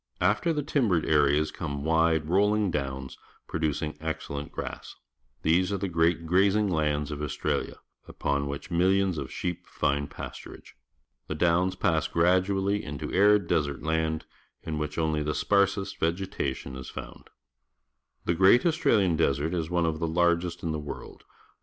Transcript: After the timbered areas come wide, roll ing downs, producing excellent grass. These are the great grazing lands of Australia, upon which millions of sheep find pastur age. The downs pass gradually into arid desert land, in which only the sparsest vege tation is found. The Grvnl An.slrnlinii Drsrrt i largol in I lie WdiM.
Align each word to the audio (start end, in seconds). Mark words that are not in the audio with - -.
After 0.19 0.51
the 0.51 0.63
timbered 0.63 1.05
areas 1.05 1.51
come 1.51 1.83
wide, 1.83 2.27
roll 2.27 2.55
ing 2.55 2.71
downs, 2.71 3.19
producing 3.45 3.99
excellent 4.01 4.51
grass. 4.51 4.95
These 5.43 5.71
are 5.71 5.77
the 5.77 5.87
great 5.87 6.25
grazing 6.25 6.69
lands 6.69 7.11
of 7.11 7.21
Australia, 7.21 7.75
upon 8.07 8.47
which 8.47 8.71
millions 8.71 9.19
of 9.19 9.31
sheep 9.31 9.67
find 9.67 10.09
pastur 10.09 10.55
age. 10.57 10.75
The 11.27 11.35
downs 11.35 11.75
pass 11.75 12.07
gradually 12.07 12.83
into 12.83 13.13
arid 13.13 13.45
desert 13.45 13.83
land, 13.83 14.25
in 14.63 14.79
which 14.79 14.97
only 14.97 15.21
the 15.21 15.35
sparsest 15.35 15.99
vege 15.99 16.25
tation 16.27 16.75
is 16.75 16.89
found. 16.89 17.29
The 18.25 18.33
Grvnl 18.33 18.65
An.slrnlinii 19.05 19.17
Drsrrt 19.17 19.53
i 19.53 19.67
largol 19.67 20.33
in 20.63 20.73
I 20.73 20.77
lie 20.77 20.79
WdiM. 20.79 21.21